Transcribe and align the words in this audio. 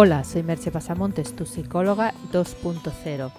Hola, 0.00 0.22
soy 0.22 0.44
Merche 0.44 0.70
Pasamontes, 0.70 1.34
tu 1.34 1.44
psicóloga 1.44 2.14
2.0. 2.30 3.32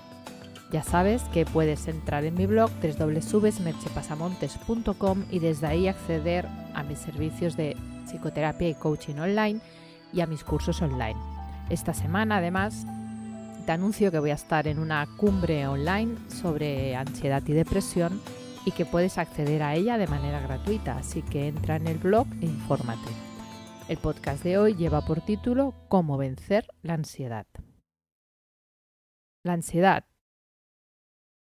Ya 0.74 0.83
sabes 0.83 1.24
que 1.32 1.46
puedes 1.46 1.88
entrar 1.88 2.25
en 2.25 2.35
mi 2.35 2.47
blog 2.47 2.70
www.merchepasamontes.com 2.82 5.24
y 5.32 5.40
desde 5.40 5.67
ahí 5.67 5.87
acceder 5.87 6.50
a 6.74 6.83
mis 6.83 7.00
servicios 7.00 7.56
de 7.56 7.77
psicoterapia 8.05 8.68
y 8.68 8.73
coaching 8.73 9.20
online 9.20 9.61
y 10.11 10.20
a 10.20 10.27
mis 10.27 10.43
cursos 10.43 10.82
online. 10.82 11.16
Esta 11.70 11.93
semana, 11.93 12.39
además, 12.39 12.86
te 13.66 13.71
anuncio 13.71 14.12
que 14.12 14.20
voy 14.20 14.32
a 14.32 14.36
estar 14.36 14.68
en 14.68 14.80
una 14.80 15.07
cumbre 15.16 15.66
online 15.66 16.18
sobre 16.28 16.94
ansiedad 16.94 17.41
y 17.48 17.54
depresión 17.54 18.20
y 18.66 18.71
que 18.71 18.86
puedes 18.86 19.18
acceder 19.18 19.64
a 19.64 19.76
ella 19.76 19.98
de 19.98 20.07
manera 20.07 20.41
gratuita, 20.41 20.98
así 20.98 21.21
que 21.21 21.48
entra 21.48 21.78
en 21.78 21.88
el 21.88 22.00
blog 22.00 22.28
e 22.41 22.48
infórmate. 22.48 23.29
El 23.89 23.97
podcast 23.97 24.43
de 24.43 24.59
hoy 24.59 24.75
lleva 24.75 25.01
por 25.01 25.21
título 25.21 25.73
Cómo 25.87 26.19
vencer 26.19 26.67
la 26.83 26.93
ansiedad. 26.93 27.47
La 29.43 29.53
ansiedad 29.53 30.05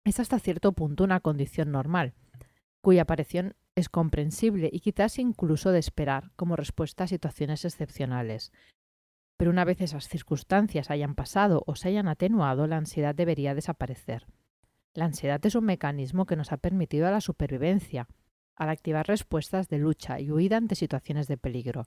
es 0.06 0.22
hasta 0.22 0.40
cierto 0.40 0.72
punto 0.72 1.04
una 1.04 1.20
condición 1.20 1.70
normal, 1.74 2.14
cuya 2.82 3.02
aparición 3.02 3.58
es 3.76 3.90
comprensible 3.90 4.70
y 4.72 4.80
quizás 4.80 5.20
incluso 5.20 5.74
de 5.74 5.80
esperar 5.80 6.32
como 6.38 6.56
respuesta 6.56 7.04
a 7.04 7.08
situaciones 7.08 7.66
excepcionales. 7.66 8.54
Pero 9.36 9.52
una 9.52 9.66
vez 9.66 9.82
esas 9.82 10.08
circunstancias 10.08 10.90
hayan 10.90 11.16
pasado 11.16 11.64
o 11.68 11.76
se 11.76 11.90
hayan 11.90 12.08
atenuado, 12.08 12.68
la 12.68 12.78
ansiedad 12.78 13.14
debería 13.14 13.54
desaparecer. 13.54 14.28
La 14.94 15.04
ansiedad 15.04 15.46
es 15.46 15.56
un 15.56 15.66
mecanismo 15.66 16.26
que 16.26 16.38
nos 16.38 16.54
ha 16.54 16.58
permitido 16.58 17.06
a 17.06 17.12
la 17.12 17.20
supervivencia, 17.20 18.08
al 18.56 18.70
activar 18.70 19.08
respuestas 19.08 19.68
de 19.68 19.80
lucha 19.80 20.22
y 20.22 20.32
huida 20.32 20.56
ante 20.56 20.76
situaciones 20.76 21.28
de 21.28 21.36
peligro, 21.36 21.86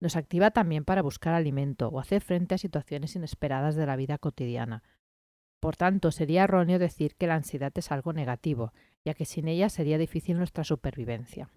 nos 0.00 0.16
activa 0.16 0.50
también 0.50 0.84
para 0.84 1.02
buscar 1.02 1.34
alimento 1.34 1.88
o 1.88 2.00
hacer 2.00 2.22
frente 2.22 2.54
a 2.54 2.58
situaciones 2.58 3.16
inesperadas 3.16 3.76
de 3.76 3.86
la 3.86 3.96
vida 3.96 4.18
cotidiana. 4.18 4.82
Por 5.60 5.76
tanto, 5.76 6.10
sería 6.10 6.44
erróneo 6.44 6.78
decir 6.78 7.16
que 7.16 7.26
la 7.26 7.34
ansiedad 7.34 7.72
es 7.74 7.90
algo 7.90 8.12
negativo, 8.12 8.72
ya 9.04 9.14
que 9.14 9.24
sin 9.24 9.48
ella 9.48 9.68
sería 9.68 9.98
difícil 9.98 10.36
nuestra 10.36 10.64
supervivencia. 10.64 11.48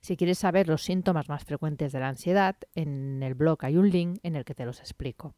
Si 0.00 0.16
quieres 0.16 0.38
saber 0.38 0.68
los 0.68 0.82
síntomas 0.82 1.28
más 1.28 1.44
frecuentes 1.44 1.92
de 1.92 2.00
la 2.00 2.08
ansiedad, 2.08 2.56
en 2.74 3.22
el 3.22 3.34
blog 3.34 3.64
hay 3.64 3.76
un 3.76 3.90
link 3.90 4.18
en 4.22 4.36
el 4.36 4.44
que 4.44 4.54
te 4.54 4.64
los 4.64 4.80
explico. 4.80 5.34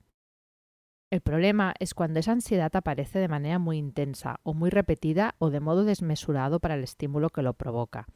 El 1.11 1.21
problema 1.21 1.75
es 1.79 1.95
cuando 1.95 2.19
esa 2.19 2.33
ansiedad 2.33 2.75
aparece 2.75 3.19
de 3.19 3.29
manera 3.29 3.59
muy 3.59 3.79
intensa 3.79 4.41
o 4.43 4.55
muy 4.55 4.71
repetida 4.71 5.35
o 5.39 5.51
de 5.51 5.61
modo 5.61 5.85
desmesurado 5.85 6.61
para 6.61 6.75
el 6.75 6.83
estímulo 6.83 7.31
que 7.31 7.43
lo 7.43 7.53
provoca. 7.55 8.07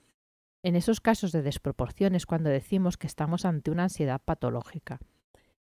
En 0.62 0.75
esos 0.75 1.01
casos 1.01 1.31
de 1.33 1.42
desproporción 1.42 2.14
es 2.14 2.27
cuando 2.27 2.51
decimos 2.51 2.97
que 2.97 3.06
estamos 3.06 3.45
ante 3.45 3.70
una 3.70 3.84
ansiedad 3.84 4.20
patológica. 4.25 4.98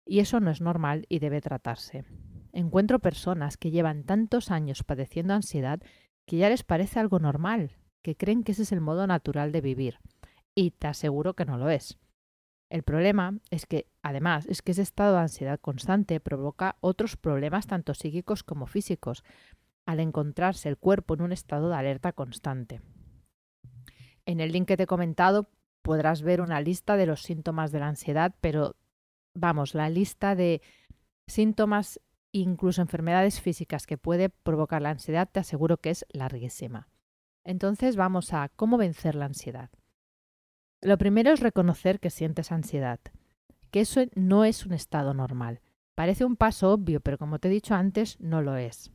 Y 0.07 0.21
eso 0.21 0.41
no 0.41 0.51
es 0.51 0.61
normal 0.61 1.05
y 1.09 1.19
debe 1.19 1.41
tratarse. 1.41 2.05
Encuentro 2.53 3.01
personas 3.01 3.57
que 3.57 3.71
llevan 3.71 4.05
tantos 4.05 4.51
años 4.51 4.83
padeciendo 4.85 5.35
ansiedad 5.35 5.81
que 6.25 6.39
ya 6.39 6.49
les 6.49 6.63
parece 6.63 6.99
algo 6.99 7.19
normal, 7.19 7.73
que 8.03 8.17
creen 8.17 8.43
que 8.43 8.53
ese 8.53 8.63
es 8.63 8.73
el 8.73 8.81
modo 8.81 9.07
natural 9.07 9.53
de 9.53 9.61
vivir. 9.61 9.99
Y 10.55 10.71
te 10.71 10.87
aseguro 10.87 11.35
que 11.35 11.45
no 11.45 11.59
lo 11.59 11.69
es. 11.69 11.99
El 12.71 12.83
problema 12.83 13.39
es 13.51 13.67
que, 13.67 13.87
además, 14.03 14.47
es 14.47 14.63
que 14.63 14.73
ese 14.73 14.83
estado 14.83 15.15
de 15.15 15.21
ansiedad 15.21 15.61
constante 15.61 16.19
provoca 16.19 16.77
otros 16.81 17.17
problemas 17.17 17.67
tanto 17.67 17.95
psíquicos 17.95 18.43
como 18.43 18.67
físicos, 18.67 19.23
al 19.85 20.01
encontrarse 20.01 20.69
el 20.69 20.79
cuerpo 20.79 21.15
en 21.15 21.23
un 21.23 21.33
estado 21.33 21.69
de 21.69 21.77
alerta 21.77 22.13
constante. 22.13 22.81
En 24.27 24.41
el 24.41 24.53
link 24.53 24.69
que 24.69 24.77
te 24.77 24.83
he 24.83 24.87
comentado 24.87 25.49
podrás 25.83 26.23
ver 26.23 26.41
una 26.41 26.61
lista 26.61 26.97
de 26.97 27.07
los 27.07 27.23
síntomas 27.23 27.71
de 27.71 27.79
la 27.79 27.89
ansiedad, 27.89 28.35
pero 28.41 28.75
vamos, 29.35 29.75
la 29.75 29.89
lista 29.89 30.35
de 30.35 30.61
síntomas, 31.29 32.01
incluso 32.33 32.83
enfermedades 32.83 33.41
físicas 33.41 33.87
que 33.87 33.97
puede 33.97 34.29
provocar 34.29 34.83
la 34.83 34.91
ansiedad, 34.91 35.29
te 35.31 35.41
aseguro 35.41 35.77
que 35.77 35.91
es 35.91 36.05
larguísima. 36.11 36.89
Entonces 37.45 37.95
vamos 37.95 38.33
a 38.33 38.49
cómo 38.57 38.77
vencer 38.77 39.15
la 39.15 39.27
ansiedad. 39.27 39.71
Lo 40.83 40.99
primero 40.99 41.31
es 41.31 41.41
reconocer 41.41 42.01
que 42.01 42.11
sientes 42.11 42.51
ansiedad, 42.51 42.99
que 43.71 43.81
eso 43.81 44.01
no 44.17 44.45
es 44.45 44.67
un 44.67 44.73
estado 44.73 45.15
normal. 45.15 45.61
Parece 45.95 46.25
un 46.25 46.37
paso 46.37 46.73
obvio, 46.73 47.01
pero 47.01 47.17
como 47.17 47.39
te 47.39 47.49
he 47.49 47.51
dicho 47.51 47.75
antes, 47.75 48.21
no 48.21 48.43
lo 48.43 48.57
es. 48.57 48.91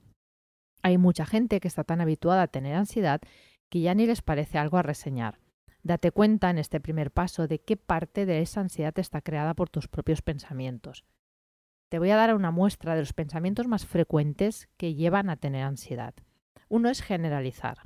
Hay 0.83 0.97
mucha 0.97 1.25
gente 1.25 1.59
que 1.59 1.67
está 1.67 1.83
tan 1.83 2.01
habituada 2.01 2.43
a 2.43 2.47
tener 2.47 2.75
ansiedad 2.75 3.21
que 3.71 3.79
ya 3.79 3.95
ni 3.95 4.05
les 4.05 4.21
parece 4.21 4.57
algo 4.57 4.77
a 4.77 4.81
reseñar. 4.83 5.39
Date 5.81 6.11
cuenta 6.11 6.49
en 6.49 6.57
este 6.57 6.81
primer 6.81 7.09
paso 7.09 7.47
de 7.47 7.59
qué 7.59 7.77
parte 7.77 8.25
de 8.25 8.41
esa 8.41 8.59
ansiedad 8.59 8.93
está 8.99 9.21
creada 9.21 9.53
por 9.53 9.69
tus 9.69 9.87
propios 9.87 10.21
pensamientos. 10.21 11.05
Te 11.87 11.97
voy 11.97 12.11
a 12.11 12.17
dar 12.17 12.35
una 12.35 12.51
muestra 12.51 12.95
de 12.95 12.99
los 12.99 13.13
pensamientos 13.13 13.67
más 13.67 13.85
frecuentes 13.85 14.67
que 14.75 14.93
llevan 14.93 15.29
a 15.29 15.37
tener 15.37 15.63
ansiedad. 15.63 16.13
Uno 16.67 16.89
es 16.89 17.01
generalizar. 17.01 17.79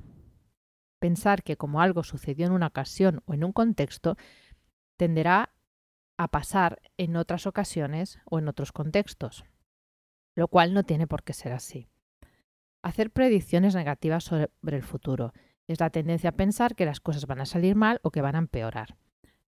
Pensar 0.99 1.43
que 1.43 1.55
como 1.55 1.81
algo 1.81 2.03
sucedió 2.03 2.47
en 2.47 2.53
una 2.53 2.67
ocasión 2.67 3.21
o 3.25 3.35
en 3.35 3.43
un 3.43 3.53
contexto, 3.53 4.17
tenderá 4.97 5.53
a 6.17 6.29
pasar 6.29 6.81
en 6.97 7.15
otras 7.15 7.45
ocasiones 7.45 8.17
o 8.25 8.39
en 8.39 8.47
otros 8.47 8.71
contextos, 8.71 9.45
lo 10.33 10.47
cual 10.47 10.73
no 10.73 10.83
tiene 10.83 11.05
por 11.05 11.21
qué 11.21 11.33
ser 11.33 11.53
así. 11.53 11.89
Hacer 12.81 13.11
predicciones 13.11 13.75
negativas 13.75 14.23
sobre 14.23 14.49
el 14.77 14.83
futuro 14.83 15.31
es 15.67 15.79
la 15.79 15.89
tendencia 15.89 16.29
a 16.29 16.35
pensar 16.35 16.75
que 16.75 16.85
las 16.85 16.99
cosas 16.99 17.25
van 17.25 17.41
a 17.41 17.45
salir 17.45 17.75
mal 17.75 17.99
o 18.03 18.11
que 18.11 18.21
van 18.21 18.35
a 18.35 18.39
empeorar. 18.39 18.97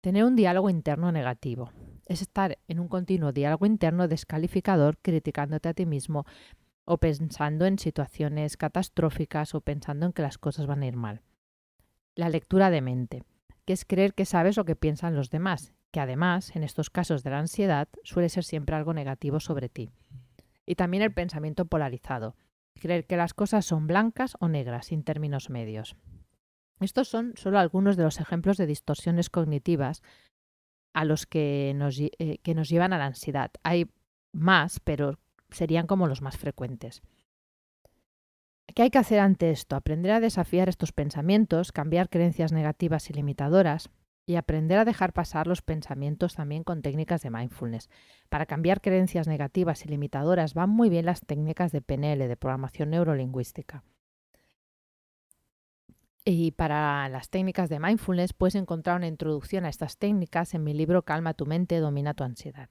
Tener 0.01 0.25
un 0.25 0.37
diálogo 0.37 0.71
interno 0.71 1.13
negativo. 1.13 1.73
Es 2.07 2.23
estar 2.23 2.59
en 2.69 2.79
un 2.79 2.89
continuo 2.89 3.33
diálogo 3.33 3.67
interno 3.67 4.07
descalificador, 4.07 4.99
criticándote 5.01 5.69
a 5.69 5.75
ti 5.75 5.87
mismo 5.87 6.27
o 6.85 6.99
pensando 6.99 7.65
en 7.65 7.79
situaciones 7.79 8.57
catastróficas 8.57 9.55
o 9.55 9.63
pensando 9.63 10.07
en 10.07 10.13
que 10.13 10.23
las 10.23 10.39
cosas 10.39 10.67
van 10.67 10.83
a 10.83 10.87
ir 10.87 10.97
mal. 10.97 11.23
La 12.15 12.29
lectura 12.29 12.71
de 12.71 12.83
mente, 12.83 13.25
que 13.65 13.73
es 13.73 13.85
creer 13.85 14.15
que 14.15 14.27
sabes 14.27 14.57
lo 14.57 14.65
que 14.65 14.77
piensan 14.77 15.17
los 15.17 15.31
demás, 15.31 15.73
que 15.91 16.01
además, 16.01 16.55
en 16.55 16.65
estos 16.65 16.91
casos 16.91 17.23
de 17.23 17.31
la 17.31 17.39
ansiedad, 17.39 17.89
suele 18.03 18.29
ser 18.29 18.45
siempre 18.45 18.77
algo 18.77 18.93
negativo 18.93 19.41
sobre 19.41 19.69
ti. 19.69 19.91
Y 20.67 20.75
también 20.75 21.03
el 21.03 21.13
pensamiento 21.13 21.65
polarizado, 21.67 22.37
creer 22.85 23.07
que 23.07 23.17
las 23.17 23.33
cosas 23.33 23.65
son 23.65 23.87
blancas 23.87 24.37
o 24.41 24.49
negras, 24.49 24.89
sin 24.89 25.05
términos 25.05 25.49
medios. 25.49 25.97
Estos 26.81 27.09
son 27.09 27.33
solo 27.35 27.59
algunos 27.59 27.97
de 27.97 28.03
los 28.03 28.21
ejemplos 28.21 28.59
de 28.59 28.67
distorsiones 28.67 29.31
cognitivas 29.31 30.03
a 30.93 31.07
los 31.07 31.25
que 31.25 31.73
nos, 31.75 31.99
eh, 31.99 32.11
que 32.43 32.55
nos 32.55 32.69
llevan 32.69 32.93
a 32.93 32.99
la 32.99 33.07
ansiedad. 33.07 33.51
Hay 33.63 33.91
más, 34.33 34.81
pero 34.81 35.19
serían 35.51 35.87
como 35.87 36.09
los 36.09 36.21
más 36.21 36.37
frecuentes. 36.37 37.01
¿Qué 38.75 38.83
hay 38.83 38.91
que 38.91 38.99
hacer 38.99 39.21
ante 39.21 39.51
esto? 39.51 39.77
Aprender 39.77 40.13
a 40.13 40.21
desafiar 40.21 40.69
estos 40.69 40.93
pensamientos, 40.93 41.73
cambiar 41.73 42.11
creencias 42.11 42.53
negativas 42.53 43.09
y 43.09 43.15
limitadoras, 43.15 43.89
y 44.27 44.37
aprender 44.37 44.79
a 44.79 44.85
dejar 44.85 45.13
pasar 45.13 45.47
los 45.47 45.63
pensamientos 45.63 46.35
también 46.35 46.65
con 46.65 46.83
técnicas 46.83 47.23
de 47.23 47.31
mindfulness. 47.31 47.91
Para 48.29 48.47
cambiar 48.47 48.81
creencias 48.81 49.29
negativas 49.29 49.85
y 49.85 49.89
limitadoras 49.89 50.55
van 50.55 50.71
muy 50.71 50.89
bien 50.89 51.07
las 51.07 51.21
técnicas 51.21 51.73
de 51.73 51.83
PNL, 51.83 52.29
de 52.29 52.37
programación 52.37 52.91
neurolingüística. 52.91 53.85
Y 56.25 56.53
para 56.53 57.09
las 57.11 57.29
técnicas 57.29 57.69
de 57.69 57.79
mindfulness 57.79 58.33
puedes 58.33 58.55
encontrar 58.55 58.97
una 58.97 59.09
introducción 59.09 59.67
a 59.67 59.69
estas 59.69 59.99
técnicas 59.99 60.55
en 60.55 60.65
mi 60.65 60.73
libro 60.73 61.05
Calma 61.05 61.35
tu 61.35 61.45
mente, 61.45 61.79
domina 61.81 62.15
tu 62.15 62.25
ansiedad. 62.25 62.71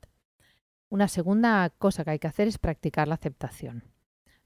Una 0.89 1.07
segunda 1.07 1.69
cosa 1.69 2.03
que 2.03 2.11
hay 2.11 2.19
que 2.19 2.27
hacer 2.27 2.47
es 2.47 2.57
practicar 2.57 3.07
la 3.07 3.15
aceptación. 3.15 3.83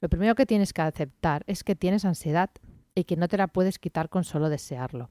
Lo 0.02 0.10
primero 0.10 0.36
que 0.36 0.46
tienes 0.46 0.74
que 0.74 0.82
aceptar 0.82 1.44
es 1.48 1.64
que 1.64 1.76
tienes 1.76 2.04
ansiedad 2.04 2.50
y 2.96 3.06
que 3.06 3.16
no 3.16 3.28
te 3.28 3.38
la 3.38 3.48
puedes 3.48 3.80
quitar 3.80 4.10
con 4.10 4.24
solo 4.26 4.50
desearlo. 4.50 5.10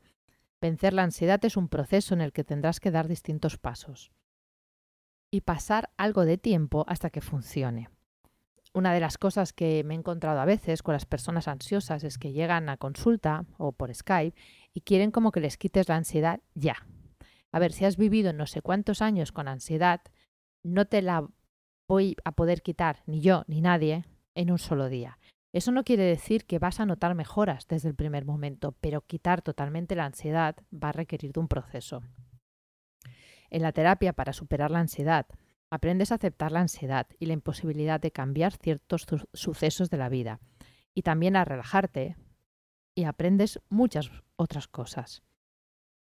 Vencer 0.61 0.95
la 0.95 1.03
ansiedad 1.03 1.45
es 1.45 1.57
un 1.57 1.69
proceso 1.69 2.15
en 2.15 2.21
el 2.21 2.33
que 2.33 2.45
tendrás 2.45 2.81
que 2.81 2.91
dar 2.91 3.09
distintos 3.09 3.59
pasos 3.59 4.11
y 5.31 5.43
pasar 5.43 5.91
algo 5.97 6.25
de 6.25 6.39
tiempo 6.39 6.85
hasta 6.89 7.11
que 7.11 7.21
funcione. 7.21 7.91
Una 8.73 8.93
de 8.93 9.01
las 9.01 9.19
cosas 9.19 9.53
que 9.53 9.85
me 9.85 9.95
he 9.95 9.99
encontrado 9.99 10.41
a 10.41 10.45
veces 10.45 10.83
con 10.83 10.93
las 10.93 11.07
personas 11.07 11.49
ansiosas 11.49 12.05
es 12.05 12.19
que 12.19 12.33
llegan 12.33 12.69
a 12.69 12.77
consulta 12.77 13.45
o 13.59 13.73
por 13.73 13.95
Skype 13.95 14.37
y 14.73 14.81
quieren 14.83 15.11
como 15.11 15.33
que 15.33 15.41
les 15.41 15.57
quites 15.57 15.89
la 15.89 15.97
ansiedad 15.97 16.41
ya. 16.55 16.87
A 17.53 17.59
ver, 17.59 17.73
si 17.73 17.85
has 17.85 17.97
vivido 17.97 18.33
no 18.33 18.47
sé 18.47 18.61
cuántos 18.61 19.01
años 19.01 19.33
con 19.33 19.49
ansiedad, 19.49 20.03
no 20.63 20.85
te 20.87 21.01
la 21.01 21.27
voy 21.89 22.17
a 22.25 22.33
poder 22.33 22.63
quitar 22.63 23.03
ni 23.07 23.21
yo 23.21 23.45
ni 23.47 23.61
nadie 23.61 24.05
en 24.35 24.51
un 24.51 24.59
solo 24.59 24.89
día. 24.89 25.19
Eso 25.57 25.73
no 25.73 25.85
quiere 25.85 26.03
decir 26.03 26.45
que 26.45 26.59
vas 26.59 26.81
a 26.81 26.85
notar 26.85 27.15
mejoras 27.15 27.67
desde 27.67 27.89
el 27.89 27.95
primer 27.95 28.27
momento, 28.27 28.73
pero 28.73 29.01
quitar 29.01 29.41
totalmente 29.41 29.95
la 29.95 30.05
ansiedad 30.05 30.55
va 30.71 30.91
a 30.91 30.93
requerir 30.93 31.33
de 31.33 31.41
un 31.41 31.49
proceso. 31.49 32.03
En 33.49 33.63
la 33.63 33.73
terapia 33.73 34.13
para 34.13 34.35
superar 34.35 34.71
la 34.71 34.81
ansiedad, 34.81 35.25
aprendes 35.71 36.13
a 36.13 36.17
aceptar 36.17 36.53
la 36.53 36.61
ansiedad 36.61 37.07
y 37.19 37.25
la 37.25 37.33
imposibilidad 37.33 37.99
de 37.99 38.11
cambiar 38.11 38.53
ciertos 38.53 39.07
sucesos 39.33 39.89
de 39.89 39.97
la 39.97 40.11
vida, 40.11 40.41
y 40.93 41.01
también 41.01 41.37
a 41.37 41.47
relajarte, 41.47 42.19
y 42.95 43.05
aprendes 43.05 43.59
muchas 43.71 44.11
otras 44.37 44.69
cosas. 44.69 45.23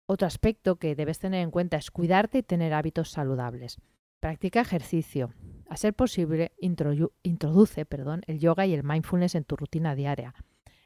Otro 0.06 0.28
aspecto 0.28 0.76
que 0.76 0.94
debes 0.94 1.18
tener 1.18 1.42
en 1.42 1.50
cuenta 1.50 1.78
es 1.78 1.90
cuidarte 1.90 2.38
y 2.38 2.44
tener 2.44 2.76
hábitos 2.76 3.10
saludables. 3.10 3.82
Practica 4.20 4.62
ejercicio, 4.62 5.34
A 5.72 5.78
ser 5.78 5.94
posible, 5.94 6.52
introduce 6.60 7.86
perdón, 7.86 8.24
el 8.28 8.40
yoga 8.40 8.66
y 8.66 8.74
el 8.74 8.84
mindfulness 8.84 9.36
en 9.36 9.46
tu 9.46 9.56
rutina 9.56 9.96
diaria. 9.96 10.36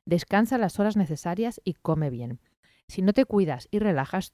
Descansa 0.05 0.59
las 0.59 0.79
horas 0.79 0.95
necesarias 0.95 1.59
y 1.63 1.73
come 1.73 2.11
bien. 2.11 2.39
Si 2.87 3.01
no 3.01 3.11
te 3.11 3.25
cuidas 3.25 3.67
y 3.71 3.79
relajas 3.79 4.33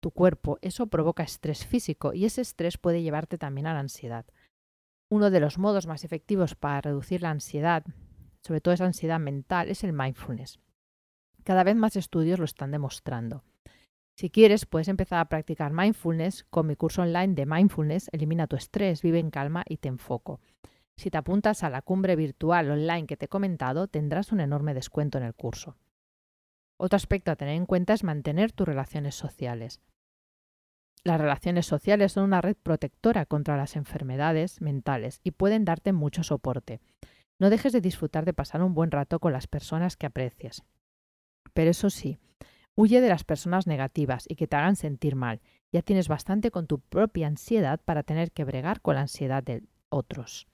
tu 0.00 0.10
cuerpo, 0.10 0.58
eso 0.62 0.86
provoca 0.86 1.22
estrés 1.22 1.66
físico 1.66 2.14
y 2.14 2.24
ese 2.24 2.40
estrés 2.40 2.78
puede 2.78 3.02
llevarte 3.02 3.36
también 3.36 3.66
a 3.66 3.74
la 3.74 3.80
ansiedad. 3.80 4.24
Uno 5.10 5.28
de 5.28 5.40
los 5.40 5.58
modos 5.58 5.86
más 5.86 6.02
efectivos 6.02 6.54
para 6.54 6.80
reducir 6.80 7.20
la 7.20 7.28
ansiedad, 7.28 7.84
sobre 8.40 8.62
todo 8.62 8.72
esa 8.72 8.86
ansiedad 8.86 9.20
mental, 9.20 9.68
es 9.68 9.84
el 9.84 9.92
mindfulness. 9.92 10.60
Cada 11.42 11.62
vez 11.62 11.76
más 11.76 11.96
estudios 11.96 12.38
lo 12.38 12.46
están 12.46 12.70
demostrando. 12.70 13.44
Si 14.16 14.30
quieres, 14.30 14.64
puedes 14.64 14.88
empezar 14.88 15.18
a 15.18 15.28
practicar 15.28 15.72
mindfulness 15.72 16.44
con 16.44 16.68
mi 16.68 16.76
curso 16.76 17.02
online 17.02 17.34
de 17.34 17.46
mindfulness, 17.46 18.08
elimina 18.12 18.46
tu 18.46 18.54
estrés, 18.54 19.02
vive 19.02 19.18
en 19.18 19.30
calma 19.30 19.64
y 19.68 19.78
te 19.78 19.88
enfoco. 19.88 20.40
Si 20.96 21.10
te 21.10 21.18
apuntas 21.18 21.64
a 21.64 21.70
la 21.70 21.82
cumbre 21.82 22.14
virtual 22.14 22.70
online 22.70 23.06
que 23.06 23.16
te 23.16 23.24
he 23.24 23.28
comentado, 23.28 23.88
tendrás 23.88 24.30
un 24.30 24.40
enorme 24.40 24.74
descuento 24.74 25.18
en 25.18 25.24
el 25.24 25.34
curso. 25.34 25.76
Otro 26.76 26.96
aspecto 26.96 27.32
a 27.32 27.36
tener 27.36 27.56
en 27.56 27.66
cuenta 27.66 27.92
es 27.92 28.04
mantener 28.04 28.52
tus 28.52 28.68
relaciones 28.68 29.16
sociales. 29.16 29.80
Las 31.02 31.20
relaciones 31.20 31.66
sociales 31.66 32.12
son 32.12 32.24
una 32.24 32.40
red 32.40 32.56
protectora 32.56 33.26
contra 33.26 33.56
las 33.56 33.74
enfermedades 33.74 34.60
mentales 34.60 35.20
y 35.24 35.32
pueden 35.32 35.64
darte 35.64 35.92
mucho 35.92 36.22
soporte. 36.22 36.80
No 37.40 37.50
dejes 37.50 37.72
de 37.72 37.80
disfrutar 37.80 38.24
de 38.24 38.32
pasar 38.32 38.62
un 38.62 38.74
buen 38.74 38.92
rato 38.92 39.18
con 39.18 39.32
las 39.32 39.48
personas 39.48 39.96
que 39.96 40.06
aprecias. 40.06 40.62
Pero 41.52 41.70
eso 41.70 41.90
sí, 41.90 42.18
Huye 42.76 43.00
de 43.00 43.08
las 43.08 43.24
personas 43.24 43.66
negativas 43.66 44.24
y 44.28 44.34
que 44.34 44.46
te 44.46 44.56
hagan 44.56 44.76
sentir 44.76 45.14
mal. 45.14 45.40
Ya 45.72 45.82
tienes 45.82 46.08
bastante 46.08 46.50
con 46.50 46.66
tu 46.66 46.80
propia 46.80 47.28
ansiedad 47.28 47.80
para 47.84 48.02
tener 48.02 48.32
que 48.32 48.44
bregar 48.44 48.80
con 48.80 48.96
la 48.96 49.02
ansiedad 49.02 49.42
de 49.42 49.62
otros. 49.90 50.48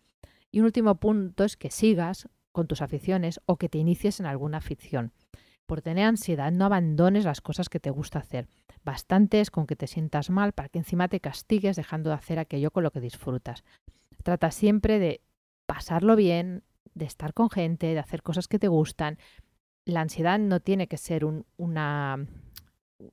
Y 0.51 0.61
un 0.61 0.67
último 0.67 0.97
punto 0.97 1.45
es 1.45 1.57
que 1.57 1.71
sigas 1.71 2.29
con 2.53 2.67
tus 2.67 2.83
aficiones 2.83 3.41
o 3.47 3.57
que 3.57 3.69
te 3.69 3.79
inicies 3.79 4.21
en 4.21 4.27
alguna 4.27 4.59
afición. 4.59 5.13
Por 5.67 5.83
tener 5.83 6.05
ansiedad 6.05 6.53
no 6.53 6.65
abandones 6.65 7.25
las 7.25 7.41
cosas 7.41 7.69
que 7.69 7.81
te 7.81 7.91
gusta 7.91 8.19
hacer. 8.19 8.49
Bastante 8.85 9.41
es 9.41 9.51
con 9.51 9.67
que 9.67 9.77
te 9.77 9.87
sientas 9.87 10.29
mal 10.29 10.53
para 10.53 10.69
que 10.69 10.79
encima 10.79 11.09
te 11.09 11.21
castigues 11.21 11.77
dejando 11.77 12.11
de 12.11 12.17
hacer 12.17 12.39
aquello 12.39 12.71
con 12.71 12.83
lo 12.83 12.91
que 12.91 13.01
disfrutas. 13.01 13.65
Trata 14.23 14.51
siempre 14.51 14.99
de 14.99 15.23
pasarlo 15.67 16.17
bien, 16.17 16.65
de 16.95 17.05
estar 17.05 17.35
con 17.35 17.51
gente, 17.51 17.87
de 17.87 17.99
hacer 17.99 18.23
cosas 18.23 18.49
que 18.49 18.59
te 18.59 18.69
gustan, 18.69 19.19
la 19.91 20.01
ansiedad 20.01 20.39
no 20.39 20.61
tiene 20.61 20.87
que 20.87 20.97
ser 20.97 21.25
un, 21.25 21.45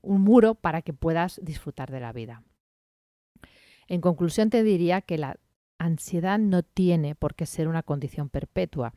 muro 0.03 0.55
para 0.55 0.81
que 0.81 0.93
puedas 0.93 1.39
disfrutar 1.43 1.91
de 1.91 1.99
la 1.99 2.13
vida. 2.13 2.43
En 3.87 4.01
conclusión, 4.01 4.49
te 4.49 4.63
diría 4.63 5.01
que 5.01 5.17
la 5.17 5.39
ansiedad 5.77 6.39
no 6.39 6.63
tiene 6.63 7.15
por 7.15 7.35
qué 7.35 7.45
ser 7.45 7.67
una 7.67 7.83
condición 7.83 8.29
perpetua. 8.29 8.93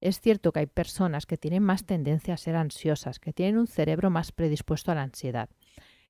Es 0.00 0.20
cierto 0.20 0.52
que 0.52 0.60
hay 0.60 0.66
personas 0.66 1.26
que 1.26 1.36
tienen 1.36 1.62
más 1.62 1.84
tendencia 1.84 2.34
a 2.34 2.38
ser 2.38 2.56
ansiosas, 2.56 3.18
que 3.18 3.32
tienen 3.32 3.58
un 3.58 3.66
cerebro 3.66 4.08
más 4.08 4.32
predispuesto 4.32 4.90
a 4.90 4.94
la 4.94 5.02
ansiedad. 5.02 5.50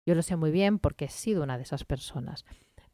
Yo 0.07 0.15
lo 0.15 0.23
sé 0.23 0.37
muy 0.37 0.51
bien 0.51 0.79
porque 0.79 1.07
he 1.07 1.09
sido 1.09 1.43
una 1.43 1.57
de 1.57 1.65
esas 1.65 1.85
personas. 1.85 2.45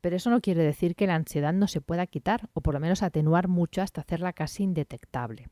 Pero 0.00 0.16
eso 0.16 0.30
no 0.30 0.40
quiere 0.40 0.62
decir 0.62 0.94
que 0.94 1.06
la 1.06 1.14
ansiedad 1.14 1.52
no 1.52 1.68
se 1.68 1.80
pueda 1.80 2.06
quitar 2.06 2.48
o 2.54 2.60
por 2.60 2.74
lo 2.74 2.80
menos 2.80 3.02
atenuar 3.02 3.48
mucho 3.48 3.82
hasta 3.82 4.00
hacerla 4.00 4.32
casi 4.32 4.62
indetectable. 4.62 5.48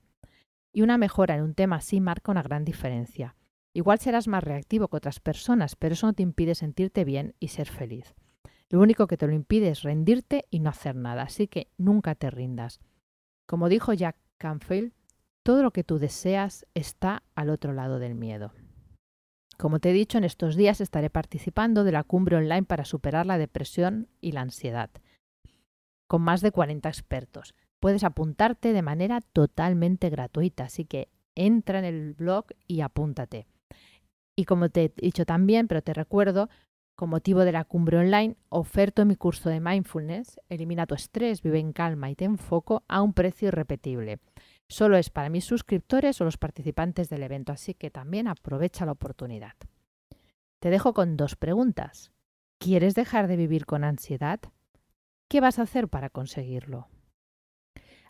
Y 0.75 0.82
una 0.82 0.99
mejora 0.99 1.37
en 1.37 1.43
un 1.43 1.55
tema 1.55 1.76
así 1.76 2.00
marca 2.00 2.32
una 2.32 2.43
gran 2.43 2.65
diferencia. 2.65 3.37
Igual 3.73 4.00
serás 4.00 4.26
más 4.26 4.43
reactivo 4.43 4.88
que 4.88 4.97
otras 4.97 5.21
personas, 5.21 5.76
pero 5.76 5.94
eso 5.94 6.09
no 6.09 6.15
te 6.15 6.25
impide 6.25 6.56
sentirte 6.56 7.05
bien 7.05 7.37
y 7.38 7.49
ser 7.49 7.69
feliz. 7.69 8.17
Lo 8.71 8.81
único 8.81 9.06
que 9.06 9.17
te 9.17 9.29
lo 9.29 9.32
impide 9.32 9.69
es 9.69 9.82
rendirte 9.82 10.47
y 10.50 10.59
no 10.59 10.71
hacer 10.71 10.97
nada, 10.97 11.23
así 11.23 11.47
que 11.47 11.69
nunca 11.79 12.17
te 12.17 12.29
rindas. 12.29 12.81
Como 13.47 13.69
dijo 13.69 13.93
Jack 13.93 14.17
Canfield, 14.37 14.93
todo 15.44 15.62
lo 15.62 15.71
que 15.71 15.85
tú 15.85 15.99
deseas 15.99 16.67
está 16.75 17.23
al 17.37 17.50
otro 17.50 17.73
lado 17.73 18.00
del 18.00 18.17
miedo. 18.17 18.53
Como 19.56 19.79
te 19.79 19.91
he 19.91 19.93
dicho, 19.93 20.19
en 20.19 20.25
estos 20.25 20.56
días 20.56 20.81
estaré 20.81 21.09
participando 21.09 21.85
de 21.85 21.93
la 21.93 22.03
cumbre 22.03 22.37
online 22.37 22.65
para 22.65 22.85
superar 22.85 23.26
la 23.26 23.38
depresión 23.38 24.09
y 24.21 24.32
la 24.32 24.41
ansiedad, 24.41 24.91
con 26.09 26.23
más 26.23 26.41
de 26.41 26.50
40 26.50 26.88
expertos 26.88 27.55
puedes 27.84 28.02
apuntarte 28.02 28.72
de 28.72 28.81
manera 28.81 29.20
totalmente 29.20 30.08
gratuita. 30.08 30.64
Así 30.64 30.86
que 30.86 31.10
entra 31.34 31.78
en 31.81 31.84
el 31.84 32.14
blog 32.14 32.46
y 32.66 32.81
apúntate. 32.81 33.46
Y 34.34 34.46
como 34.46 34.70
te 34.70 34.84
he 34.84 34.92
dicho 34.96 35.26
también, 35.26 35.69
pero 35.69 35.82
te 35.82 35.92
recuerdo, 35.92 36.48
con 36.96 37.10
motivo 37.10 37.40
de 37.44 37.52
la 37.52 37.64
cumbre 37.64 37.98
online, 37.98 38.36
oferto 38.48 39.04
mi 39.04 39.16
curso 39.16 39.50
de 39.50 39.60
mindfulness, 39.60 40.40
elimina 40.48 40.86
tu 40.86 40.94
estrés, 40.94 41.42
vive 41.42 41.58
en 41.58 41.75
calma 41.75 42.08
y 42.08 42.14
te 42.14 42.25
enfoco 42.25 42.84
a 42.88 43.02
un 43.02 43.12
precio 43.12 43.48
irrepetible. 43.48 44.19
Solo 44.66 44.96
es 44.96 45.10
para 45.10 45.28
mis 45.28 45.44
suscriptores 45.44 46.19
o 46.22 46.25
los 46.25 46.38
participantes 46.38 47.10
del 47.10 47.22
evento, 47.22 47.52
así 47.52 47.75
que 47.75 47.90
también 47.90 48.28
aprovecha 48.28 48.87
la 48.87 48.92
oportunidad. 48.92 49.56
Te 50.58 50.70
dejo 50.70 50.94
con 50.94 51.19
dos 51.19 51.37
preguntas. 51.37 52.12
¿Quieres 52.58 52.94
dejar 52.94 53.28
de 53.28 53.37
vivir 53.37 53.66
con 53.66 53.84
ansiedad? 53.84 54.40
¿Qué 55.28 55.42
vas 55.42 55.58
a 55.58 55.64
hacer 55.64 55.88
para 55.88 56.08
conseguirlo? 56.08 56.88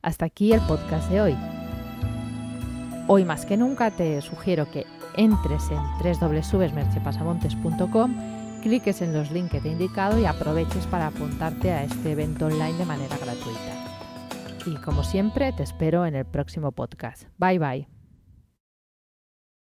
Hasta 0.05 0.27
aquí 0.27 0.53
el 0.53 0.61
podcast 0.61 1.11
de 1.11 1.23
hoy. 1.23 1.37
Hoy 3.09 3.25
más 3.25 3.47
que 3.47 3.57
nunca 3.57 3.91
te 3.91 4.21
sugiero 4.21 4.71
que 4.71 4.87
entres 5.17 5.63
en 5.71 5.79
www.merchepasamontes.com, 6.21 8.15
cliques 8.63 9.01
en 9.01 9.15
los 9.15 9.31
links 9.31 9.53
que 9.53 9.61
te 9.63 9.69
he 9.69 9.73
indicado 9.73 10.19
y 10.19 10.27
aproveches 10.27 10.87
para 10.87 11.07
apuntarte 11.07 11.73
a 11.73 11.85
este 11.85 12.13
evento 12.13 12.47
online 12.47 12.75
de 12.75 12.85
manera 12.85 13.17
gratuita. 13.17 13.61
Y 14.67 14.75
como 14.77 15.03
siempre, 15.05 15.53
te 15.53 15.63
espero 15.63 16.05
en 16.05 16.15
el 16.15 16.27
próximo 16.27 16.73
podcast. 16.73 17.25
Bye 17.39 17.59
bye. 17.59 17.94